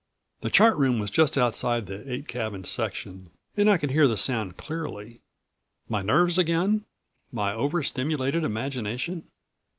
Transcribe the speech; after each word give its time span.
The 0.39 0.49
chart 0.49 0.77
room 0.77 0.97
was 0.97 1.11
just 1.11 1.37
outside 1.37 1.85
the 1.85 2.11
eight 2.11 2.27
cabin 2.27 2.63
section 2.63 3.29
and 3.55 3.69
I 3.69 3.77
could 3.77 3.91
hear 3.91 4.07
the 4.07 4.17
sound 4.17 4.57
clearly. 4.57 5.21
My 5.89 6.01
nerves 6.01 6.39
again, 6.39 6.85
my 7.31 7.53
over 7.53 7.83
stimulated 7.83 8.43
imagination? 8.43 9.27